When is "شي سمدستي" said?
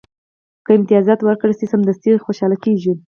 1.59-2.11